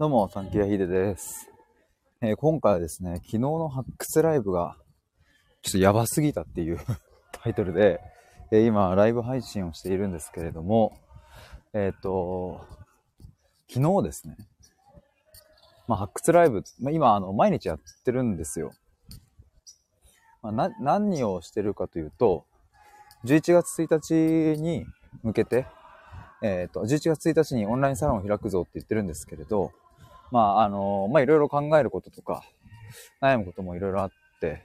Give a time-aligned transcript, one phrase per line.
[0.00, 1.50] どうも、サンキューヒデです、
[2.20, 4.76] えー今回はですね、昨日の発掘ライブが、
[5.60, 6.78] ちょっとやばすぎたっていう
[7.32, 8.00] タイトルで、
[8.52, 10.96] えー今、ライブ配信をしているんですけれども、
[11.72, 12.64] えっ、と、
[13.68, 14.36] 昨日ですね、
[15.88, 18.70] まあ、発掘ライブ、まあ、今、あの、毎日やってるんですよ。
[20.42, 22.44] まあ、な、何をしてるかというと、
[23.24, 24.86] 11月1日に
[25.24, 25.66] 向けて、
[26.40, 29.72] えっ、と、11月1日にオンラインサロンを開くぞって言ってるんですけれど、
[30.30, 32.42] まあ、あの、まあ、いろいろ考えることとか、
[33.20, 34.10] 悩むこともいろいろあっ
[34.40, 34.62] て、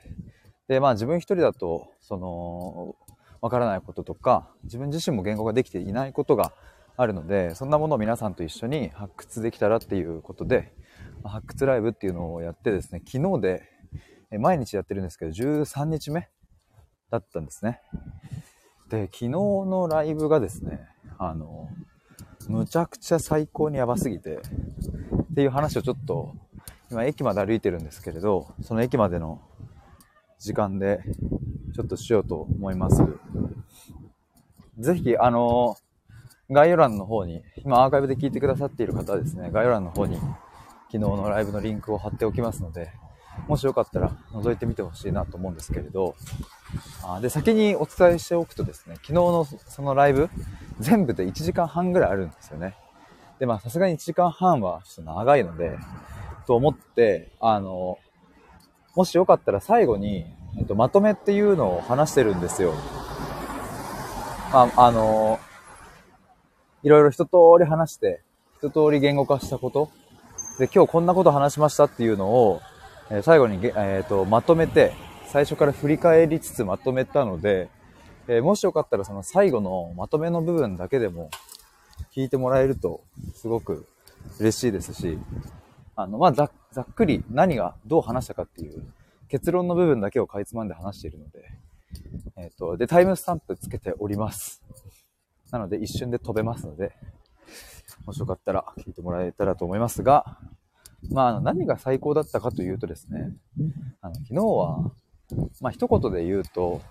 [0.68, 2.96] で、まあ、自分一人だと、その、
[3.42, 6.54] わからないこととか、自分自身も言語ができていないことが
[6.96, 10.74] あるので、そんなものを皆さんと一緒に発掘できたらっていうことで、
[11.24, 13.64] 発掘ライブっていうのをやってですね、昨日で、
[14.40, 16.30] 毎日やってるんですけど、13日目
[17.12, 17.82] だったんですね。
[18.90, 20.88] で、昨日のライブがですね、
[21.18, 21.70] あの、
[22.48, 24.40] むちゃくちゃ最高にやばすぎて、
[25.34, 26.36] っていう話をちょっと、
[26.92, 29.42] 今駅まで歩いてるんですけれど、その駅までの
[30.38, 31.02] 時間で
[31.74, 33.04] ちょっとしようと思います。
[34.78, 35.76] ぜひ、あの、
[36.52, 42.92] 概要欄の方に、今アーカイブで聞いてくださっている方はですね、概要欄の方に昨日のライブのリンクを貼っておきますので、
[43.48, 46.14] もしよかったら覗いてみてほしいなと思うんですけれど、
[47.02, 50.30] あで、先にお伝えしておくとですね、昨日のそのライブ、
[50.80, 52.76] 全部で1時間半ぐらいあるんですよね。
[53.44, 55.78] で、まあさすがに1時間半はちょっと長いので、
[56.48, 58.00] と思って、あの、
[58.96, 60.26] もしよかったら最後に、
[60.58, 62.74] えっと、まとめっていうのを話してるんですよ。
[64.54, 65.42] まあ、あの、
[66.84, 68.22] いろいろ一通り話して、
[68.60, 69.90] 一通り言語化したこと、
[70.58, 72.62] で、今日こんなこと話しましたっていうのを、
[73.10, 74.94] えー最後にげ、えーとまとめて、
[75.26, 77.68] 最初から振り返りつつまとめたので、
[78.30, 81.30] えーもしよかったらその最後のまとめの部分だけでも
[82.16, 83.88] 聞いてもらえるとすごく
[84.40, 85.18] 嬉しいですし、
[85.96, 88.84] あの、まあ、ざざっくり何がどう話したかっていう
[89.28, 91.44] 結論の部分だけをかいつまんで話しているので、
[92.38, 94.64] えっ、と、で、タイムスタンプつけております。
[95.52, 96.94] なので一瞬で飛べますので、
[98.06, 100.40] もしよかったら聞いてもらえたらと思いますが、
[101.12, 103.32] まあ、あの何が最高だったかというとですね、
[104.02, 104.92] あの昨日は、
[105.62, 106.82] まあ、一言で言うと、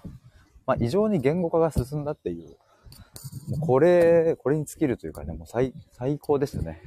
[0.67, 2.57] まあ、異常に言語化が進んだっていう、
[3.49, 6.81] もうこれ、これに尽きるというかね、もう最、最高でしたね。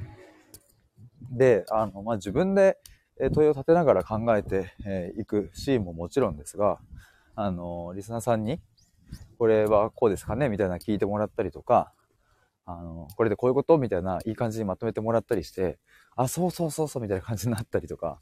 [1.30, 2.78] で、あの、まあ、自分で
[3.32, 6.78] 問いを立てながら考えてい、えーくシーンももちろんですが、
[7.34, 8.60] あの、リスナーさんに、
[9.38, 11.92] これはこうですかねみたいな聞いてもらったりとか、
[12.64, 15.78] あの、これでこういうことみたいな、いい感じにまとめてもらったりして、
[16.16, 18.20] あ、そうそうそうそうみたいな感じになったりとか、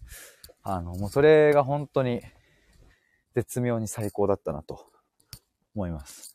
[0.63, 2.21] あの、もうそれが本当に
[3.35, 4.87] 絶妙に最高だったなと
[5.75, 6.34] 思います。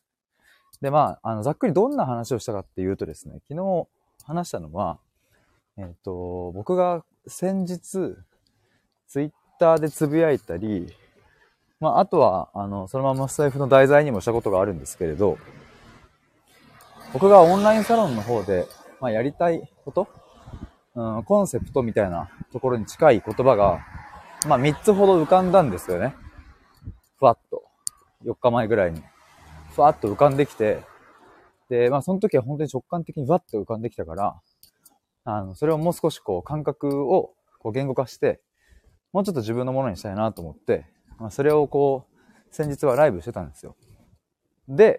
[0.80, 3.86] で、まあ、あの、ざっくりどんな話をしたかっていうとですね、昨日
[4.24, 4.98] 話したのは、
[5.76, 8.16] えっ、と、僕が先日、
[9.08, 10.94] ツイッターでつぶやいたり、
[11.80, 15.38] まあ、あとは、あの、そのままスタイフの題材にもしたことがあるんですけれど、
[17.12, 18.66] 僕がオンラインサロンの方で、
[19.00, 20.08] まあ、やりたいこと、
[20.94, 23.80] うん、コンセプトみたいなところに近い言葉が、
[24.46, 26.14] まあ、3つほど浮かんだんですよね。
[27.18, 27.64] ふわっと。
[28.24, 29.02] 4日前ぐらいに。
[29.70, 30.82] ふわっと浮かんできて、
[31.68, 34.40] で、まあ、その時は本当に直感的にふわっと浮かんできたから、
[35.24, 38.40] あの、それをもう少しこう、感覚をこう言語化して、
[39.12, 40.86] もうちょっと自分のものにしたいなと思って、
[41.18, 43.76] まあ、それをこう、先日はライブしてたんですよ。
[44.68, 44.98] で、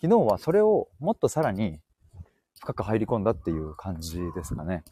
[0.00, 1.80] 昨日はそれをもっとさらに
[2.60, 4.84] 深く入り込んだっていう感じですかね。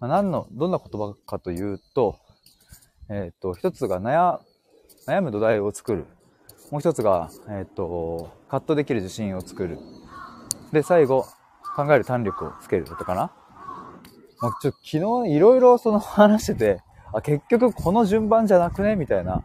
[0.00, 2.18] まあ、何の、どんな言葉かというと、
[3.08, 4.40] えっ、と、一つが悩、
[5.06, 6.06] 悩む土台を作る。
[6.72, 9.78] もう一つが、えっ、と、葛藤できる自信を作る。
[10.72, 11.26] で、最後、
[11.76, 13.30] 考える胆力をつけるだったかな。
[14.40, 16.80] まあ、ちょっと昨日いろいろその 話してて、
[17.12, 18.96] あ、結局この順番じゃなくね？
[18.96, 19.44] みたいな。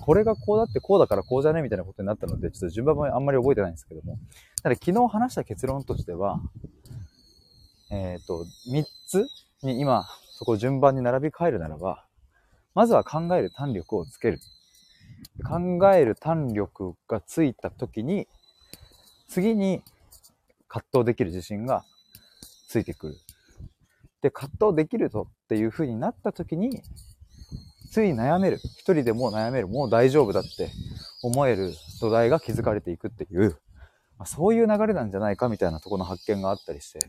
[0.00, 1.62] これがこうだってこうだからこうじゃね？
[1.62, 4.18] みたいなことになったので、ちょっと順番もあんまり覚えてないんですけども。
[4.62, 6.42] なので昨日話した結論としては、
[7.90, 9.26] えっ、と、3つ
[9.62, 12.04] に今、そこ順番に並び替えるならば、
[12.74, 14.40] まずは考える胆力をつける。
[15.44, 18.28] 考える胆力がついた時に、
[19.28, 19.82] 次に
[20.68, 21.84] 葛藤できる自信が
[22.68, 23.16] ついてくる。
[24.22, 26.82] で、葛藤できるぞっていう風になった時に、
[27.90, 28.58] つい悩める。
[28.58, 29.68] 一人でもう悩める。
[29.68, 30.70] もう大丈夫だって
[31.22, 33.58] 思える土台が築かれていくっていう、
[34.18, 37.00] まあ、そういう流れなんじゃないかみたいなとこの発見があったりして。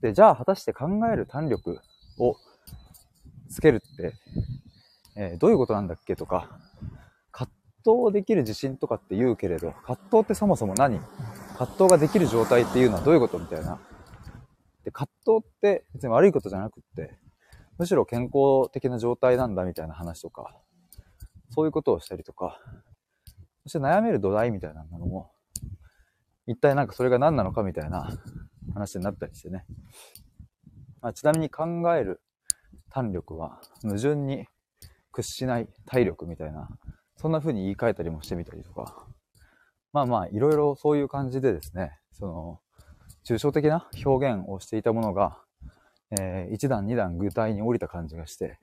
[0.00, 1.80] で、じゃあ果たして考える胆力
[2.18, 2.36] を
[3.50, 4.14] つけるって、
[5.20, 6.48] えーどういうことなんだっけとか、
[7.30, 7.52] 葛
[7.84, 10.98] 藤できる自信とかって言うけれど、葛藤ってそもそも何？
[11.58, 13.78] 葛藤ができる状態っていうのはどういうことみたいな。
[14.82, 17.18] で、葛藤って別に悪いことじゃなくって、
[17.76, 20.56] むしろ健康的な状態なんだみたいな話とか、
[21.50, 22.58] そういうことをしたりとか、
[23.64, 25.32] そして悩める土台みたいなものも、
[26.46, 28.08] 一体なんかそれが何なのかみたいな
[28.72, 29.66] 話になったりしてね。
[31.02, 31.64] まあ、ちなみに考
[31.94, 32.22] える
[32.88, 34.46] 胆力は矛盾に
[35.12, 36.68] 屈しない体力みたいな、
[37.16, 39.06] そんな風に言い換えたりもしてみたりとか。
[39.92, 42.60] まあまあ、いろいろそういう感じでですね、その、
[43.24, 45.38] 抽象的な表現をしていたものが、
[46.20, 48.58] えー、一段二段具体に降りた感じがして、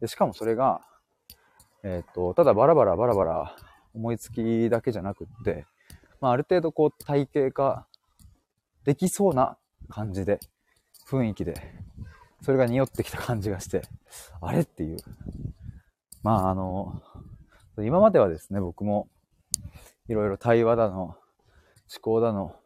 [0.00, 0.80] でしかもそれが、
[1.82, 3.56] えっ、と、ただバラバラバラバラ
[3.94, 5.66] 思いつきだけじゃなくって、
[6.20, 7.86] まあ、ある程度こう体系化
[8.84, 9.56] できそうな
[9.88, 10.40] 感じで、
[11.08, 11.54] 雰囲気で、
[12.42, 13.82] それが匂ってきた感じがして、
[14.40, 14.98] あれっていう。
[16.22, 17.02] まああの、
[17.78, 19.08] 今まではですね、僕も、
[20.08, 21.16] いろいろ対話だの、思
[22.02, 22.56] 考だの、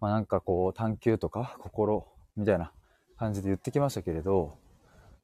[0.00, 2.06] まあなんかこう探求とか心
[2.36, 2.72] みたいな
[3.16, 4.58] 感じで言ってきましたけれど、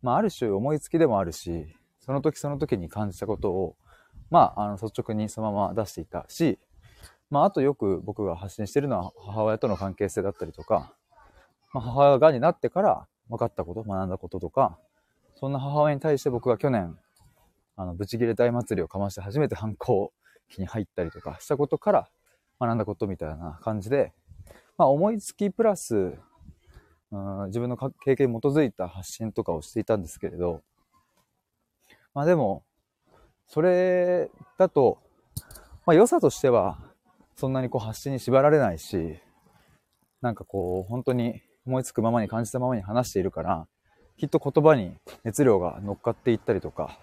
[0.03, 3.77] まあ、ある種思いつきでもあるし、その時その時に感じたことを、
[4.31, 6.59] まあ、あの、率直にそのまま出していたし、
[7.31, 10.93] まあ、あとよく僕が発信してるのは母親との関係性だったりとか、
[11.73, 14.79] まあ、母親がになってから分かったこと、学んだこととか、
[15.35, 16.97] そんな母親に対して僕が去年、
[17.79, 20.13] あの、ブチギレ大祭りをかまして初めて反抗
[20.49, 22.09] 期に入ったりとかしたことから
[22.61, 24.13] 学んだことみたいな感じで、
[24.77, 26.19] まあ、思いつきプラス、
[27.47, 30.63] 自分の経験に基づいた発信とかをしていたんですけれど、
[32.15, 32.65] まあでも、
[33.47, 34.29] それ
[34.59, 34.99] だと、
[35.87, 36.79] まあ良さとしては、
[37.37, 39.21] そんなにこう発信に縛られないし、
[40.21, 43.69] なんかこう、本当に思いつくままに感じたままに話しているから、
[44.17, 46.99] きっと言葉に熱量が乗っかっていったりとか、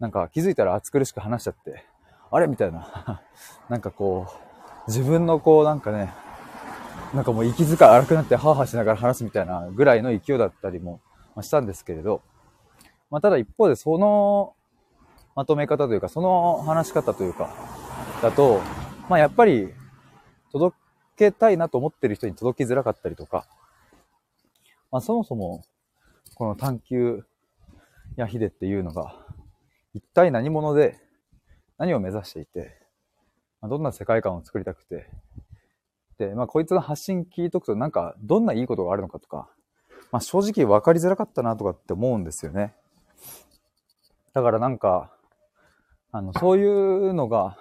[0.00, 1.84] なんか気づいたら暑苦しく話しちゃって、
[2.30, 2.46] あれ？
[2.46, 3.22] みたいな。
[3.68, 6.12] なんかこう、自分のこうなんかね、
[7.14, 11.00] なんかもう息遣い荒くなってハーハーしながら話すみたいなぐらいの勢いだったりも
[11.40, 12.22] したんですけれど、
[13.10, 14.54] まあ、ただ一方でその
[15.36, 17.50] まとめ方というか、その話し方というか、
[18.20, 18.60] だと、
[19.08, 19.72] まあやっぱり
[20.52, 20.76] 届
[21.16, 23.46] けたいなと思ってる人に届きづらかったりとか、
[24.90, 25.62] まあそもそも
[26.34, 27.24] この探求
[28.16, 29.23] やヒデっていうのが
[29.94, 31.00] 一体何者で
[31.78, 32.76] 何を目指していて、
[33.60, 35.08] ま、どんな世界観を作りたくて、
[36.18, 39.48] で、まあ、こいつの発信聞いとくと、なんか、どんないいことがあるのかとか、
[40.12, 42.74] まあ、正直分かりづらかったなとかって思うんですよね。
[44.32, 45.10] だからなんか、
[46.12, 47.56] あの、そういうのが、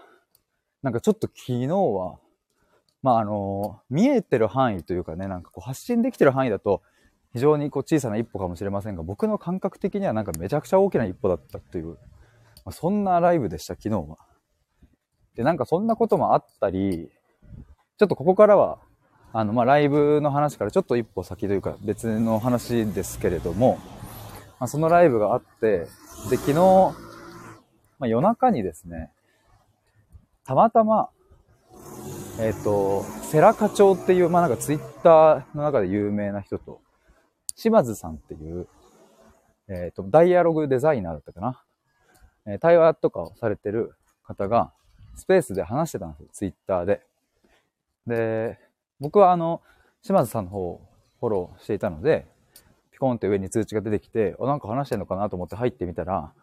[0.81, 2.19] なんかちょっと昨日は、
[3.01, 6.81] まあ、あの、見えてる範囲というかね、なんかこう発信できてる範囲だと、
[7.33, 11.97] 非常にこう小さな一歩かもしれませんが、僕の感覚的にはなんかめちゃくちゃ大きな一歩だったという、
[12.65, 14.17] まあ、そんなライブでした、昨日は。
[15.35, 17.09] で、なんかそんなこともあったり、
[17.97, 18.79] ちょっとここからは、
[19.33, 23.79] あの、まあ、ライブの話からちょっと一歩先というか別の話ですけれども、
[24.59, 25.87] まあ、そのライブがあって、
[26.29, 26.55] で、昨日、
[27.99, 29.11] まあ、夜中にですね、
[30.45, 31.09] たまたま、
[32.39, 36.81] えっ、ー、と、セラ課長っていう、まあ、なんかツイッターの中で有名な人と、
[37.55, 38.67] 島津さんっていう、
[39.67, 41.63] えっ、ー、と、ダイアログデザイナーだったかな。
[42.45, 43.93] え、対話とかをされてる
[44.23, 44.73] 方が、
[45.15, 47.05] スペースで話してたんですよ、ツイッターで。
[48.07, 48.59] で、
[48.99, 49.61] 僕はあの、
[50.01, 50.81] 島津さんの方を
[51.19, 52.27] フォローしていたので、
[52.91, 56.33] ピコンって上に通知が出てきて、あ、なんか話してんのかなと思って入ってみたら、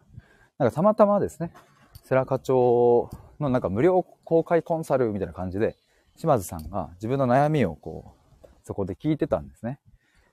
[0.58, 1.52] なんかたまたまですね、
[2.04, 5.76] 世良課長のなんか無料公開コンサルみたいな感じで、
[6.16, 9.80] 島津さんが自分の悩みをこう、そこで聞いてたんですね。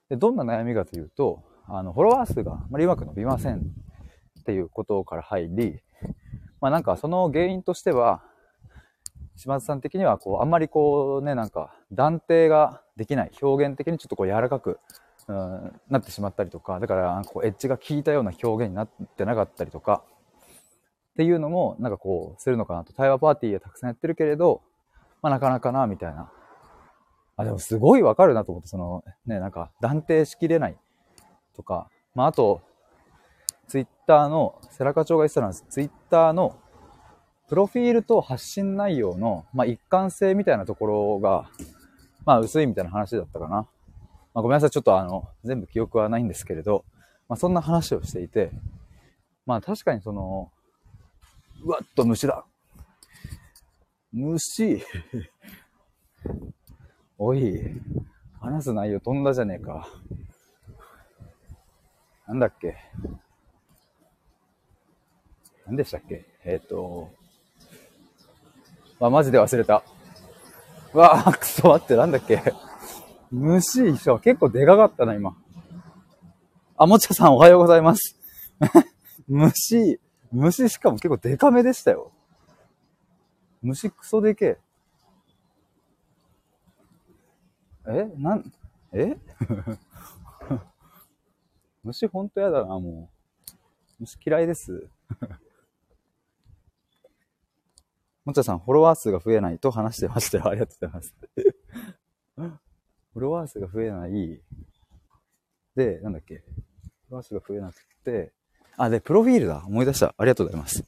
[0.10, 3.62] で、どんな悩みかというと、あの、フォロワー数があまりうまく伸びません
[4.48, 5.82] っていうことから入り、
[6.62, 8.24] まあなんかその原因としては、
[9.36, 14.80] 島津さん的には、こう、あんまりこうね、なんか、断定ができない、表現的にちょっとこう柔らかく、
[15.28, 18.88] うん、なってしまったりとか、だから、こう、エッジが効いたような表現になっ
[19.18, 20.04] てなかったりとか、
[21.12, 22.94] っていうのも、なんかこう、するのかなと。
[22.94, 24.62] 対話パーティーはたくさんやってるけれど、
[25.22, 26.32] まあなかなかな、みたいな。
[27.36, 30.78] あ、でもすごいわかるなと思って、その、ね、なんか断定しきれない
[31.56, 32.62] とか、まああと、
[33.68, 36.58] ツイッターの、セラ課長が言ってたのは、ツイッターの
[37.48, 41.50] プロフィールと発信内容の、まあ、一貫性みたいなところが、
[42.26, 43.56] まあ、薄いみたいな話だったかな。
[44.34, 44.70] まあ、ごめんなさい。
[44.70, 46.84] ちょっとあの、全部記憶はないんですけれど、
[47.30, 48.52] まあ、そんな話をしていて、
[49.46, 50.52] まあ、確かにその、
[51.64, 52.46] うわっと虫だ。
[54.12, 54.84] 虫。
[57.18, 57.82] おい、
[58.40, 59.88] 話す内容飛んだじゃねえか。
[62.28, 62.78] なんだっけ。
[65.68, 66.26] 何でしたっけ？
[66.46, 67.12] えっ、ー、と、
[69.00, 69.84] あ、マジで忘れた。
[70.94, 72.42] わあ、くそ待って、なんだっけ？
[73.30, 74.18] 虫一緒。
[74.20, 75.36] 結構でかかったな、今。
[76.78, 78.18] あ、もちゃさんおはようございます。
[79.28, 80.00] 虫、
[80.32, 82.14] 虫しかも結構デカめでしたよ。
[83.62, 84.58] 虫クソでけえ。
[87.88, 88.06] え？
[88.18, 88.54] なん、
[88.94, 89.18] え？
[91.84, 93.10] 虫ほんとやだな、も
[94.00, 94.02] う。
[94.02, 94.88] 虫嫌いです。
[98.28, 100.48] もちゃさん、フォロワー数が増えないと話してましたよ。
[100.50, 101.16] ありがとうございます。
[102.36, 104.42] フォロワー数が増えない。
[105.78, 106.36] で、なんだっけ。
[106.36, 108.34] フォロワー数が増えなくて、
[108.76, 109.64] あ、で、プロフィールだ。
[109.66, 110.14] 思い出した。
[110.18, 110.84] ありがとうございます。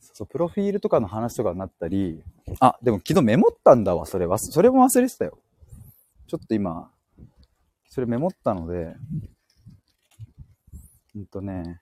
[0.00, 2.22] そう、プロフィールとかの話とかになったり、
[2.60, 4.38] あ、でも昨日メモったんだわ、それは。
[4.38, 5.40] それも忘れてたよ。
[6.28, 6.88] ちょっと今、
[7.90, 8.94] それメモったので、
[11.16, 11.80] うんとね、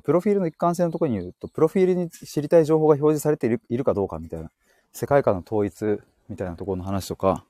[0.00, 4.50] プロフィールの一貫性のところに言うと、プロフィールに知りたい情報が表示されているいるかどうかみたいな、
[4.92, 7.44] 世界観の統一みたいなところの話とか、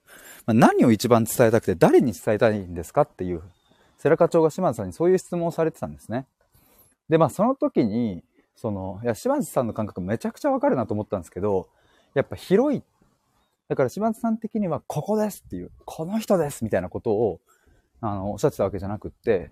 [0.46, 3.42] まあ、何を一番伝えたくて誰に伝えたいんですかっていう
[3.98, 6.26] 世良課長が島津さんにそういう質問をされてたんですね。
[7.08, 8.22] で、まあその時に、
[8.54, 11.68] その、いや、島津さんの感覚めちゃくちゃわかるなと思ったんですけど、
[12.14, 12.82] やっぱ広い。
[13.68, 17.40] だから島津さん的にはここですっていう、この人ですみたいなことを、
[18.00, 19.50] あの、おっしゃってたわけじゃなくって、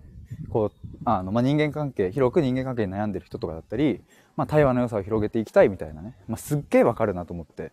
[0.49, 4.01] こう、あの、まあ、人間関係、広く人間関係に悩んでる人とかだったり、
[4.35, 7.71] まあ、対話の良さを広げていきたいみたいなね、まあ、すっげえわかるなと思って。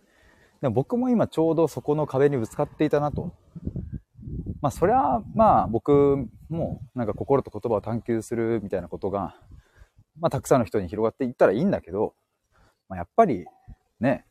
[0.61, 3.33] でも僕も今ちょうどそこの壁にぶつかっていたなと。
[4.61, 9.35] まあそれはまあ僕もなんか心と言葉を探求するみたいなことが、
[10.17, 12.15] まあたくさんの人に広がっていったらいいんだけど、
[12.87, 13.45] まあ、やっぱり
[13.99, 14.25] ね、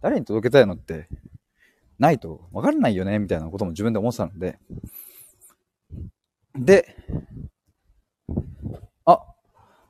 [0.00, 1.08] 誰に届けたいのって
[1.98, 4.58] ないと分かんないよねみたいなことも自分で思ってたので、
[6.54, 6.96] で、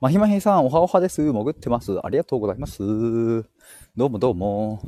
[0.04, 1.22] まひまひさん、おはおはです。
[1.22, 1.98] 潜ってます。
[2.04, 2.78] ありがとうございます。
[3.96, 4.82] どうもどうも。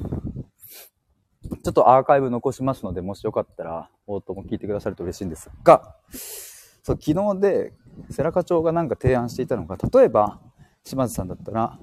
[1.64, 7.72] ちょっとアーカイブ残しますので、もしよかったら、応答も聞いてくださると嬉しいんですが、そう、昨日で、
[8.10, 10.38] 世良課長がなんか提案していたのが、例えば、
[10.84, 11.78] 島津さんだったら、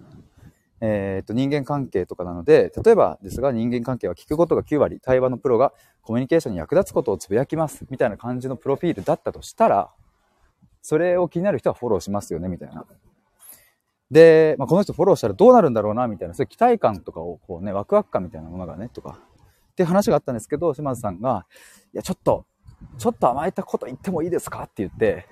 [0.80, 5.74] えっ、と、人間関係とかなので、例えばですが、人間関係は聞くことが9割、対話のプロが
[6.04, 9.90] コミュニケーションに役立つことをつぶやきます、みたいな感じのプロフィールだったとしたら、
[10.84, 12.86] それを気になる人はフォローしますよね、みたいな。
[14.13, 19.17] で、まあ、この人フォローしたらどうなるんだろうな、みたいな、そういう期待感とかを、こうね、ワクワク感みたいなものがね、とか、
[19.72, 21.46] っていう話があったんですけど、島津さんが、
[21.93, 22.46] いや、ちょっと、
[22.98, 24.63] ちょっと甘えたこと言ってもいいですか？
[24.63, 25.25] って言って、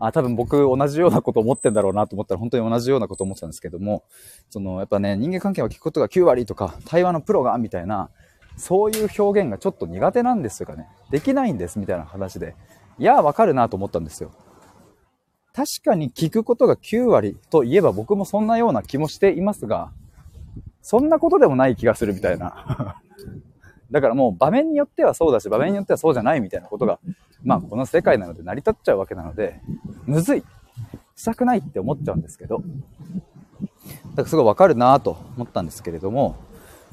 [0.00, 4.02] あ、多分僕同じようなこと思ってんだろうなと思ったら本当に同じようなこと思ってたんですけども、
[4.50, 8.10] その、やっぱね、人間関係を聞くことが9割とか、対話のプロが、みたいな、
[8.56, 10.88] そういう表現がちょっと苦手なんですよかね。
[11.10, 12.56] できないんです、みたいな話で。
[12.98, 14.32] いや、わかるなと思ったんですよ。
[15.56, 19.90] 確かに聞くことが9割といえば僕もそんなような気もしていますが、
[20.82, 23.00] そんなことでもない気がするみたいな
[23.90, 26.98] だからもう場面によってはそうだし、場面によってはそうじゃないみたいなことが、
[27.42, 29.62] まあこの世界なので成り立っちゃうわけなので、
[30.04, 30.44] むずい。
[31.14, 36.36] したくないって思っちゃうんですけど、だからすごいわかるなと思ったんですけれども、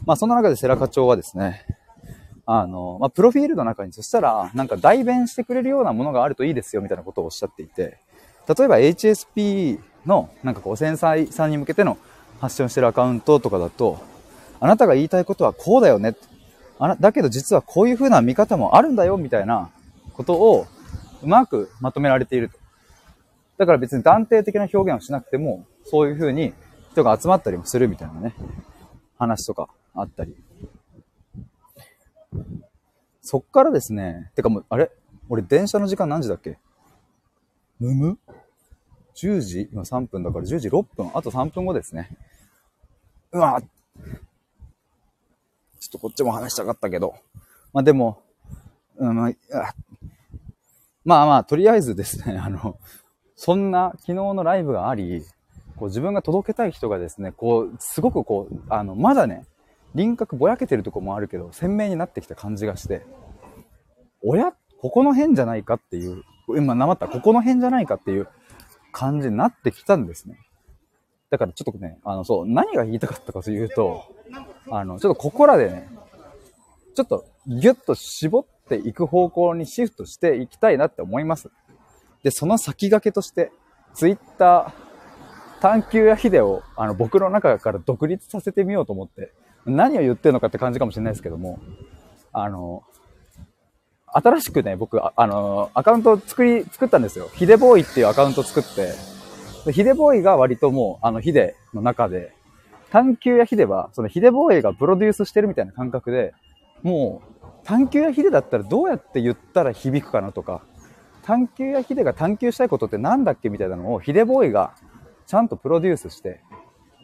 [0.06, 1.66] まあそんな中で世良課長はですね、
[2.46, 8.00] あの、まあ、プロフィールの中にそしたら、なんか代弁してくれるようなものがあるといいですよみたいなことをおっしゃっていて、
[8.48, 11.98] 例えば HSP のなんかこう繊細さんに向けての
[12.42, 14.00] 発信をしてるアカウントとかだと、
[14.60, 16.16] あなたが言いたいことはこうだよね。
[16.80, 19.70] あら、だけど実はこういう風な見方もあるんだよ、みたいな
[20.14, 20.68] ことを
[21.22, 22.58] うまくまとめられていると。
[23.58, 26.54] だから別に断定的な表現をしなくても、そういう風に
[26.92, 28.36] 人が集まったりもするみたいなね、
[29.18, 30.36] 話とかあったり。
[33.22, 34.92] そっからですね、てかもう、あれ？
[35.30, 36.58] 俺電車の時間何時だっけ？
[37.84, 38.18] むむ
[39.16, 39.70] ?10 時？
[39.74, 41.12] 今3分だから10時6分。
[41.14, 42.10] あと3分後ですね。
[43.34, 43.70] うわちょっ
[45.92, 47.16] とこっちも話したかったけど。
[47.74, 48.22] まあでも、
[48.98, 49.34] うん、まあ、
[51.04, 52.80] まあまあ、とりあえずですね、 あの、
[53.36, 55.26] そんな昨日のライブがあり、
[55.76, 59.46] こう自分が届けたい人がですね、こう、すごくこう、あの、まだね、
[59.96, 63.06] 輪郭ぼやけてるとこもあるけど、鮮明になってきた感じがして、
[64.24, 64.54] おや？
[64.80, 66.24] ここの辺じゃないかっていう、
[66.58, 68.28] 今、なまった、ここの辺じゃないかっていう
[68.92, 70.38] 感じになってきたんですね。
[71.30, 74.04] だからちょっとね、あの、そう、何が言いたかったかというと、
[74.70, 75.90] あの、ちょっとここらでね、
[76.96, 81.50] ちょっとギュッと絞っていく方向にシフトしていきたいなって思います。
[82.24, 83.52] で、その先駆けとして、
[83.94, 89.32] ツイッター、探求やヒデを、あの、僕の中から独立させてみようと思って、
[89.66, 91.60] 何を言ってるのかって感じかもしれないですけども、
[92.32, 92.84] あの、
[94.14, 97.30] 新しくね、僕、あの、アカウント作り、作ったんですよ。
[97.34, 98.94] ヒデボーイっていうアカウント作って、
[99.72, 102.32] ヒデボーイが割ともう、あの、ヒデの中で、
[102.92, 106.34] 探求やヒデは、そのヒデボーイがプロデュースしてるみたいな感覚で、
[106.84, 110.62] もう、探求やヒデだったらどうやって言ったら響くかなとか、
[111.24, 114.76] 探求やヒデが探求したいことって何だっけみたいなのをヒデボーイが
[115.26, 116.42] ちゃんとプロデュースして、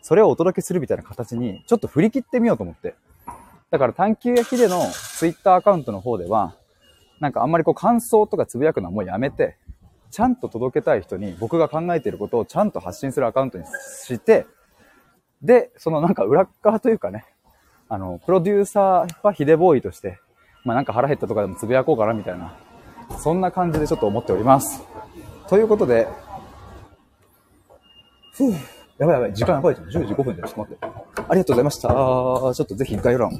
[0.01, 2.95] それをお届けするみたいな形にちょっと振り切ってみようと思って。
[3.71, 6.55] だから探求やヒデのツイッターアカウントの方では、
[7.19, 9.57] なんかあんまりこう感想とかつぶやくのはもうやめて、
[10.11, 14.47] ちゃんと届けたい人に僕が考えていることをちゃんと発信するアカウントにして、
[15.41, 17.25] で、そのなんか裏側というかね、
[17.87, 20.19] あの、プロデューサーはヒデボーイとして、
[20.65, 22.57] まあなんか腹減ったとかでもつぶやこうかなみたいな、
[23.19, 24.83] そんな感じでちょっと思っております。
[25.47, 26.07] ということで、
[28.33, 28.53] ふぅ、
[28.97, 29.87] やばいやばい、時間やばいじゃん。
[29.87, 30.85] 10時5分で、ちょっと待って。
[30.85, 30.87] あ
[31.33, 31.89] りがとうございました。
[31.89, 33.31] ちょっとぜひ概要欄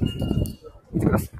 [0.92, 1.30] 見てください。